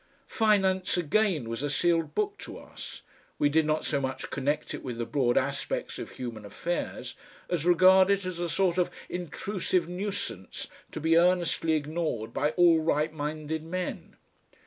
Finance 0.25 0.97
again 0.97 1.47
was 1.47 1.61
a 1.61 1.69
sealed 1.69 2.15
book 2.15 2.35
to 2.39 2.57
us; 2.57 3.03
we 3.37 3.49
did 3.49 3.67
not 3.67 3.85
so 3.85 4.01
much 4.01 4.31
connect 4.31 4.73
it 4.73 4.81
with 4.81 4.97
the 4.97 5.05
broad 5.05 5.37
aspects 5.37 5.99
of 5.99 6.09
human 6.09 6.43
affairs 6.43 7.13
as 7.51 7.67
regard 7.67 8.09
it 8.09 8.25
as 8.25 8.39
a 8.39 8.49
sort 8.49 8.79
of 8.79 8.89
intrusive 9.09 9.87
nuisance 9.87 10.65
to 10.91 10.99
be 10.99 11.15
earnestly 11.19 11.73
ignored 11.73 12.33
by 12.33 12.49
all 12.57 12.79
right 12.79 13.13
minded 13.13 13.61
men. 13.63 14.15